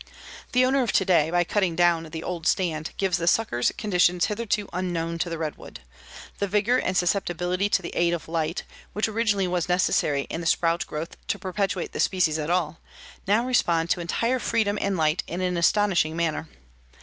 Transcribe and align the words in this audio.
The 0.53 0.65
owner 0.65 0.81
of 0.81 0.91
today, 0.91 1.29
by 1.29 1.43
cutting 1.43 1.75
down 1.75 2.05
the 2.09 2.23
old 2.23 2.47
stand, 2.47 2.89
gives 2.97 3.17
the 3.19 3.27
suckers 3.27 3.71
conditions 3.77 4.25
hitherto 4.25 4.67
unknown 4.73 5.19
to 5.19 5.29
the 5.29 5.37
redwood. 5.37 5.81
The 6.39 6.47
vigor 6.47 6.79
and 6.79 6.97
susceptibility 6.97 7.69
to 7.69 7.83
the 7.83 7.95
aid 7.95 8.15
of 8.15 8.27
light, 8.27 8.63
which 8.93 9.07
originally 9.07 9.47
was 9.47 9.69
necessary 9.69 10.21
in 10.23 10.41
the 10.41 10.47
sprout 10.47 10.87
growth 10.87 11.17
to 11.27 11.37
perpetuate 11.37 11.91
the 11.91 11.99
species 11.99 12.39
at 12.39 12.49
all, 12.49 12.79
now 13.27 13.45
respond 13.45 13.91
to 13.91 13.99
entire 14.01 14.39
freedom 14.39 14.79
and 14.81 14.97
light 14.97 15.21
in 15.27 15.39
an 15.39 15.55
astonishing 15.55 16.15
manner. 16.15 16.49